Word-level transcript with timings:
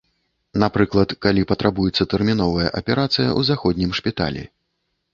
Напрыклад, 0.63 1.13
калі 1.25 1.41
патрабуецца 1.53 2.09
тэрміновая 2.15 2.73
аперацыя 2.83 3.29
ў 3.29 3.41
заходнім 3.55 3.97
шпіталі. 4.03 4.43